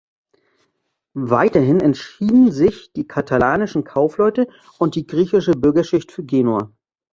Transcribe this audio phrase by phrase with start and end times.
[1.13, 4.47] Weiterhin entschieden sich die katalanischen Kaufleute
[4.79, 6.71] und die griechische Bürgerschicht für Genua.